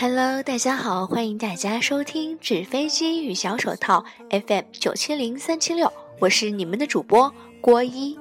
[0.00, 4.02] Hello，大家好，欢迎大家收听《纸飞机与小手套》
[4.46, 7.30] FM 九七零三七六，我是你们的主播
[7.60, 8.18] 郭一。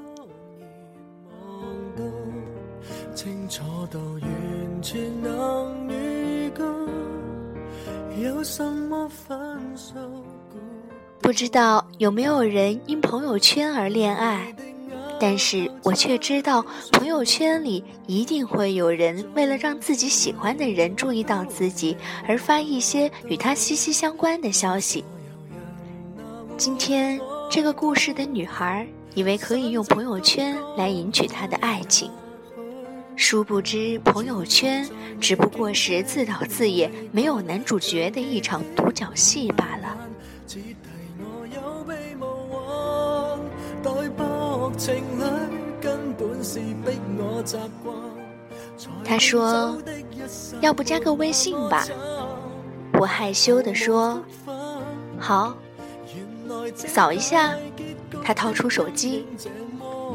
[11.22, 14.54] 不知道有没有人因朋友圈而恋爱？
[15.20, 25.04] 但是我却知道，朋友圈里一定会有人为了让自己喜欢的人注意到自己，而发一些与他息息相关的消息。
[26.58, 27.20] 今天
[27.50, 32.10] 这个故事的女孩以为可以用朋友圈来赢取他的爱情，
[33.16, 34.88] 殊不知朋友圈
[35.20, 39.98] 只不过是自导自演、没有男主角的一场独角戏罢了。
[49.04, 49.78] 他说
[50.62, 51.86] ：“要不加个微信吧？”
[53.00, 54.24] 我害羞地说
[55.20, 55.56] ：“好。”
[56.76, 57.56] 扫一下。
[58.24, 59.26] 他掏出手机。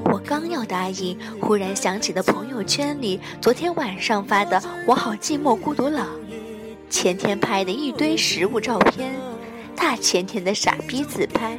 [0.04, 6.06] 我刚要答应，忽然想起了朋友圈里昨天晚上发的“我好寂寞孤独冷”，
[6.90, 9.14] 前天拍的一堆食物照片，
[9.74, 11.58] 大前天的傻逼自拍。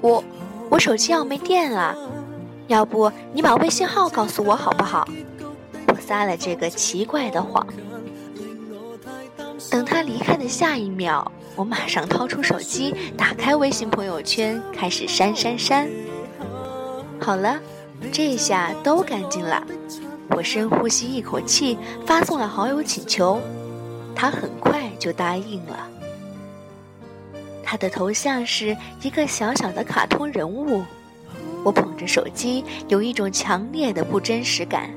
[0.00, 0.22] 我。
[0.74, 1.96] 我手机要没电了，
[2.66, 5.06] 要不你把微信号告诉我好不好？
[5.86, 7.64] 我撒了这个奇怪的谎。
[9.70, 15.88] 等他离开的下一秒，我马上掏出手机，打开微信朋友圈，开始删删删。
[17.20, 17.56] 好了，
[18.10, 19.64] 这下都干净了。
[20.30, 23.40] 我深呼吸一口气，发送了好友请求，
[24.12, 25.88] 他很快就答应了。
[27.74, 30.84] 他的头像是一个小小的卡通人物，
[31.64, 34.88] 我捧着手机，有一种强烈的不真实感。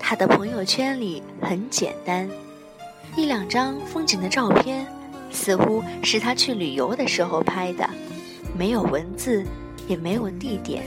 [0.00, 2.26] 他的朋友圈里很简单，
[3.16, 4.86] 一两张风景的照片，
[5.30, 7.86] 似乎是他去旅游的时候拍的，
[8.56, 9.44] 没有文字，
[9.86, 10.82] 也没有地点。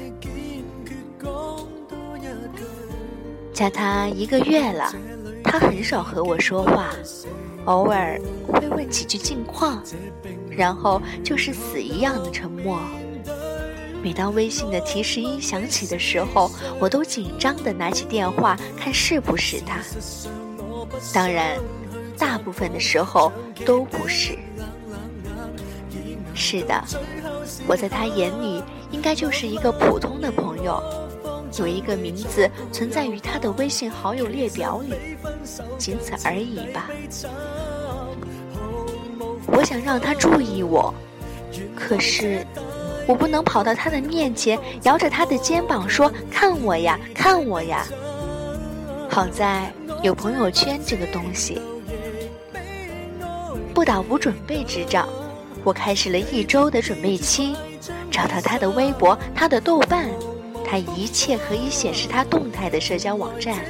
[3.53, 4.91] 加他一个月了，
[5.43, 6.89] 他很少和我说话。
[7.65, 9.81] 偶尔会问几句近况，
[10.49, 12.79] 然后就是死一样的沉默。
[14.03, 19.79] 每当微信的提示音响起的时候，我都紧张地拿起电话看是不是他。
[21.11, 21.57] 当然，
[22.17, 23.31] 大部分的时候
[23.65, 24.37] 都不是。
[26.35, 26.83] 是的，
[27.67, 28.61] 我在他眼里
[28.91, 30.83] 应该就是一个普通的朋友，
[31.57, 34.93] 有一个名字存在于他的微信好友列表里，
[35.77, 36.89] 仅此而已吧。
[39.47, 40.93] 我想让他注意我，
[41.75, 42.45] 可是
[43.07, 47.85] 我不能跑到他的面前，摇着他的肩膀说：“看我呀，看我呀。”
[49.09, 51.61] 好在有朋友圈这个东西。
[53.73, 55.07] 不打无准备之仗，
[55.63, 57.55] 我开始了一周的准备期，
[58.09, 60.09] 找到他的微博、他的豆瓣，
[60.75, 63.63] 在一切可以显示他动态的社交网站。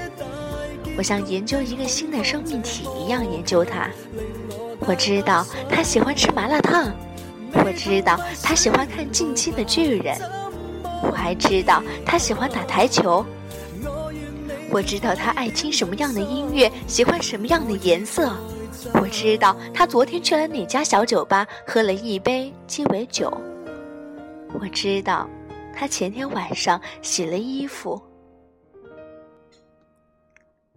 [0.98, 3.88] 我像研究一个新的生命体一样研究他。
[4.80, 6.92] 我知道他喜欢吃麻辣烫，
[7.64, 10.16] 我知道他喜欢看《近期的巨人》，
[11.04, 13.24] 我还知道他喜欢打台球。
[14.72, 18.36] 我知道他爱听什么样的音乐，喜欢什么样的颜色。
[18.96, 23.32] 我知道他昨天去了哪家小酒吧，喝了一杯鸡尾酒。
[24.60, 25.30] 我知道
[25.76, 28.02] 他前天晚上洗了衣服。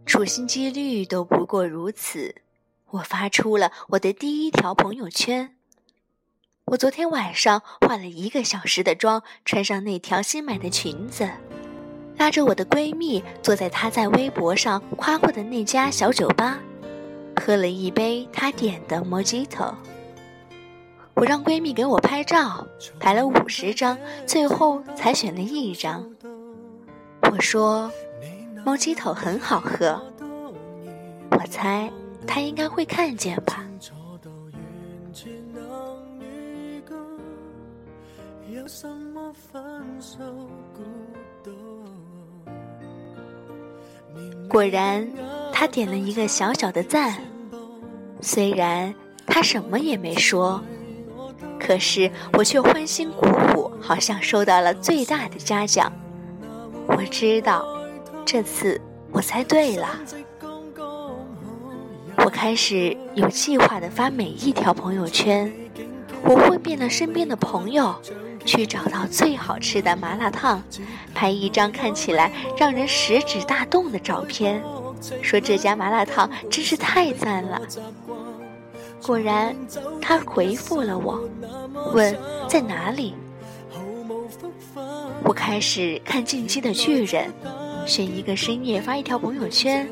[0.04, 2.34] 处心积虑都不过如此。
[2.90, 5.54] 我发出了我的第一条朋友圈。
[6.64, 11.28] 我昨天晚上化了一个小时的妆，穿上那条新买的裙子，
[12.16, 16.58] 拉着我的闺蜜坐在她在微博上夸过的那家小酒吧，
[17.36, 19.74] 喝了一杯她点的 Mojito。
[21.18, 22.64] 我让闺蜜给我拍照，
[23.00, 26.08] 拍了五十张，最后才选了一张。
[27.22, 27.90] 我说
[28.64, 30.00] 猫鸡头很好喝。
[31.32, 31.90] 我猜。
[32.26, 33.64] 他应该会看见吧。
[44.46, 45.08] 果然，
[45.54, 47.18] 他点了一个小小的赞。
[48.20, 48.94] 虽然
[49.26, 50.62] 他什么也没说，
[51.68, 55.92] 可是我却欢欣鼓舞，好像收到了最大的嘉奖。
[56.86, 57.62] 我知道，
[58.24, 58.80] 这次
[59.12, 59.86] 我猜对了。
[62.24, 65.52] 我开始有计划的发每一条朋友圈，
[66.24, 67.94] 我问遍了身边的朋友，
[68.46, 70.62] 去找到最好吃的麻辣烫，
[71.14, 74.62] 拍一张看起来让人食指大动的照片，
[75.20, 77.60] 说这家麻辣烫真是太赞了。
[79.02, 79.56] 果然，
[80.00, 81.20] 他回复了我，
[81.94, 82.16] 问
[82.48, 83.14] 在哪里。
[85.24, 87.32] 我开始看《进击的巨人》，
[87.86, 89.88] 选一个深夜发一条朋友圈，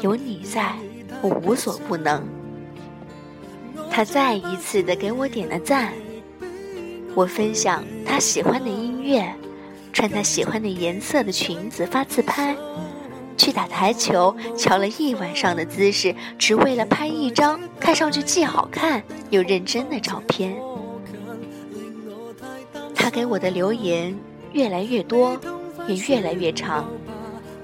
[0.00, 0.74] 有你在，
[1.22, 2.22] 我无所不能。
[3.90, 5.92] 他再一次的给我点了赞。
[7.14, 9.34] 我分享他喜欢的音乐，
[9.92, 12.56] 穿他喜欢的颜色的裙子发自拍，
[13.40, 20.54] 去打台球，瞧了一晚上的姿势，只为了拍一张看上去既好看又认真的照片。
[22.94, 24.14] 他给我的留言
[24.52, 25.40] 越来越多，
[25.88, 26.86] 也越来越长。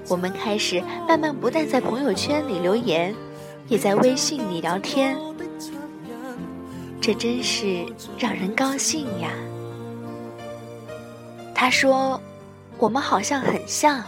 [0.07, 3.13] 我们开始慢慢不但在朋友圈里留言，
[3.67, 5.15] 也在微信里聊天。
[6.99, 7.85] 这真是
[8.17, 9.29] 让人高兴呀！
[11.53, 12.19] 他说
[12.79, 14.03] ：“我们好像很像。”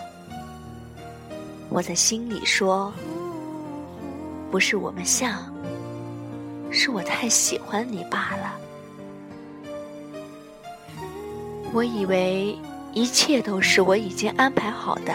[1.69, 2.92] 我在心里说
[4.50, 5.54] ：“不是我们像，
[6.71, 8.60] 是我太喜欢你罢了。”
[11.71, 12.57] 我以为
[12.92, 15.13] 一切都是我已经安排好的，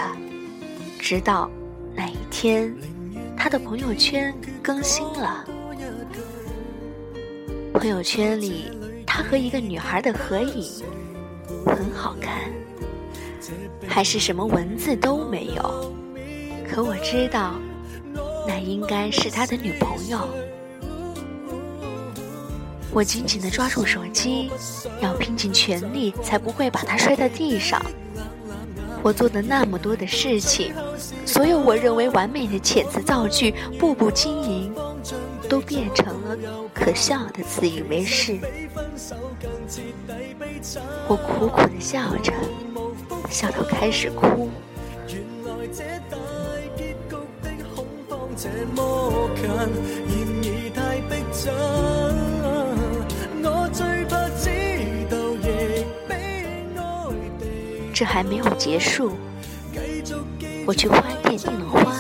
[1.01, 1.51] 直到
[1.93, 2.73] 那一天，
[3.37, 5.45] 他的朋友圈更新了。
[7.73, 8.71] 朋友圈里，
[9.05, 10.85] 他和一个女孩的合影
[11.67, 12.45] 很好看，
[13.89, 15.93] 还是什么文字都没有。
[16.75, 17.55] 可我知道，
[18.49, 20.29] 那应该是他的女朋友。
[22.93, 24.51] 我紧紧地抓住手机，
[25.01, 27.81] 要拼尽全力才不会把它摔到地上。
[29.05, 30.75] 我做的那么多的事情，
[31.25, 34.75] 所有我认为完美的遣词造句，步步经营。
[35.47, 36.37] 都变成了
[36.73, 38.39] 可笑的自以为是。
[41.07, 42.33] 我苦苦的笑着，
[43.29, 44.49] 笑到开始哭。
[57.93, 59.13] 这还没有结束，
[60.67, 61.95] 我去花店订了花。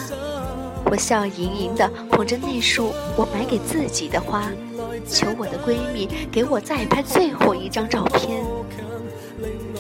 [0.87, 4.51] 我笑盈盈地捧着那束我买给自己的花，
[5.09, 8.45] 求我的闺蜜给我再拍最后一张照片。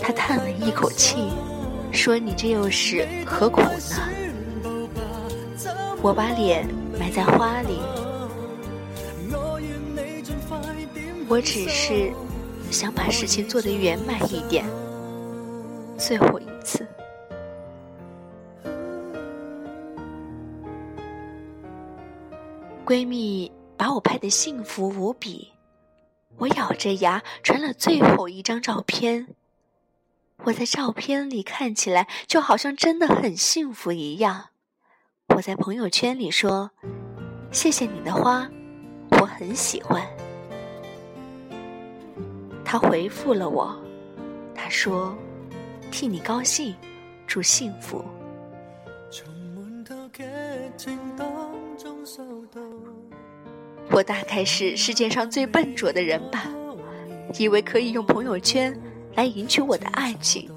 [0.00, 1.30] 她叹了一口气，
[1.90, 3.70] 说：“你这又是何苦呢？”
[6.04, 6.68] 我把脸
[7.00, 7.78] 埋在花里，
[11.26, 12.12] 我只是
[12.70, 14.66] 想把事情做得圆满一点，
[15.96, 16.86] 最后一次。
[22.84, 25.52] 闺蜜把我拍的幸福无比，
[26.36, 29.28] 我咬着牙传了最后一张照片。
[30.42, 34.50] 我在照片里看起来就好像真的很幸福一样。
[35.36, 36.70] 我在朋友圈里说
[37.50, 38.48] ：“谢谢你的花，
[39.10, 40.00] 我很喜欢。”
[42.64, 43.76] 他回复了我，
[44.54, 45.12] 他说
[45.90, 46.72] ：“替你高兴，
[47.26, 48.04] 祝幸福。”
[53.90, 56.48] 我大概是世界上最笨拙的人吧，
[57.40, 58.72] 以为可以用朋友圈
[59.16, 60.48] 来赢取我的爱情，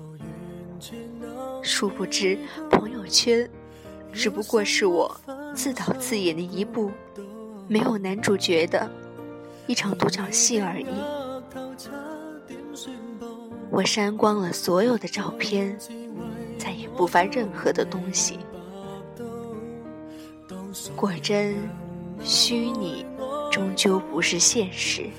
[1.63, 2.37] 殊不知
[2.69, 3.49] 朋友圈
[4.11, 5.19] 只不过是我
[5.53, 6.91] 自导自演的一部
[7.67, 8.89] 没有男主角的
[9.67, 10.87] 一场独角戏而已。
[13.69, 15.77] 我删光了所有的照片，
[16.57, 18.39] 再也不发任何的东西。
[20.95, 21.55] 果真，
[22.23, 23.05] 虚拟
[23.51, 25.09] 终究不是现实。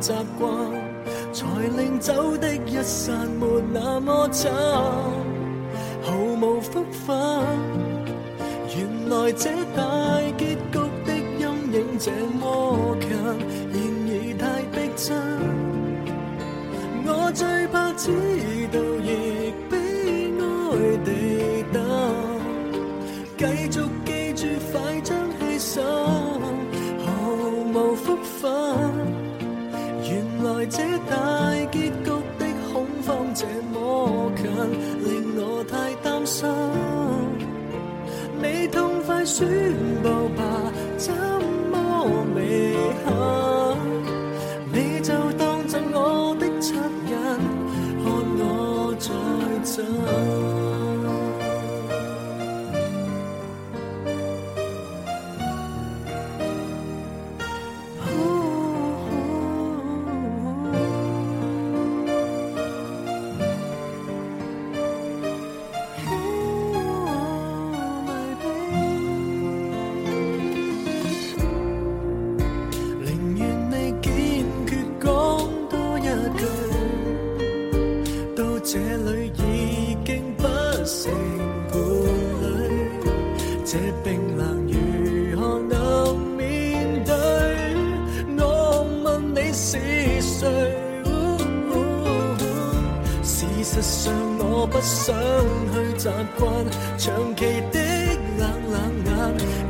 [0.00, 0.48] 习惯，
[1.32, 4.50] 才令走的一刹没那么惨。
[6.02, 7.44] 毫无复返，
[8.74, 9.82] 原来这大
[10.38, 11.42] 结局的阴
[11.74, 13.08] 影这么强，
[13.70, 13.76] 然
[14.06, 14.42] 而太
[14.72, 15.06] 逼真。
[17.06, 18.10] 我最怕知
[18.72, 18.78] 道
[39.40, 39.46] 去
[40.02, 40.19] 吧
[78.72, 80.44] 这里已经不
[80.84, 81.10] 成
[81.72, 81.74] 伴
[82.40, 82.46] 侣，
[83.64, 84.74] 这冰冷如
[85.40, 87.12] 何能面对？
[88.38, 89.76] 我问你是
[90.22, 90.48] 谁？
[93.24, 95.16] 事实上我不想
[95.74, 96.08] 去习
[96.38, 96.64] 惯
[96.96, 97.76] 长期的
[98.38, 99.10] 冷冷眼，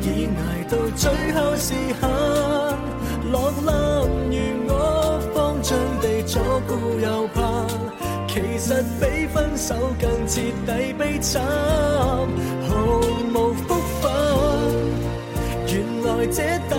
[0.02, 0.38] 已挨
[0.68, 2.04] 到最后时限，
[3.32, 3.72] 落难
[4.28, 4.36] 如
[4.68, 5.70] 我，慌张
[6.02, 7.29] 地左顾右。
[8.60, 11.42] 实比分手更彻底悲惨
[12.68, 13.00] 毫
[13.34, 14.12] 无福分。
[15.66, 16.76] 原来这大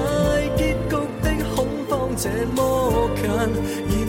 [0.56, 3.10] 结局的恐慌这么
[3.90, 4.00] 近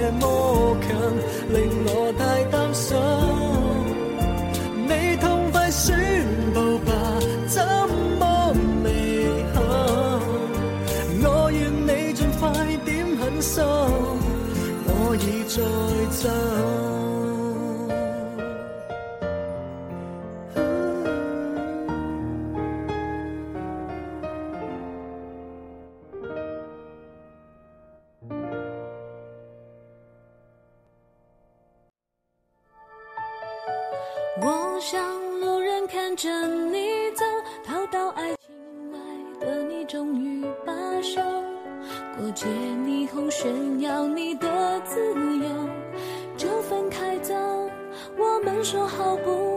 [0.00, 0.90] 这么近
[1.52, 2.12] 令我
[34.40, 34.98] 我想，
[35.40, 37.22] 路人看着你走，
[37.62, 38.98] 逃到爱情外
[39.38, 40.72] 的你终于罢
[41.02, 41.20] 休，
[42.16, 45.68] 过街霓虹炫耀你的自由，
[46.34, 47.34] 就分开走，
[48.16, 49.51] 我们说好不。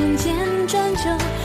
[0.00, 0.34] 人间
[0.66, 1.39] 转折